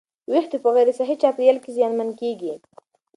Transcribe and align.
ویښتې 0.29 0.57
په 0.63 0.69
غیر 0.75 0.87
صحي 0.99 1.15
چاپېریال 1.21 1.57
کې 1.63 1.73
زیانمن 1.77 2.09
کېږي. 2.21 2.53